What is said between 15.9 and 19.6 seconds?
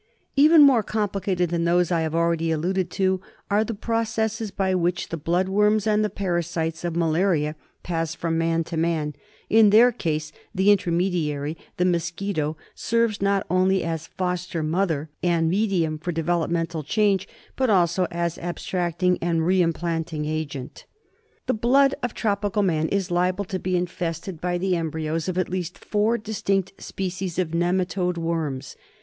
for developmental change, but also as abstracting and